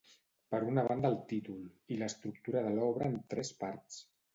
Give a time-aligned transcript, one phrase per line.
[0.55, 1.61] Per una banda el títol,
[1.95, 4.07] i l'estructura de l'obra en tres parts.